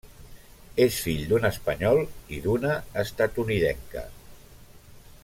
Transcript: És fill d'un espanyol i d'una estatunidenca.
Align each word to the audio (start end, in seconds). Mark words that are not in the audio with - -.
És 0.85 0.95
fill 1.07 1.21
d'un 1.33 1.45
espanyol 1.49 2.01
i 2.37 2.41
d'una 2.47 2.73
estatunidenca. 3.05 4.07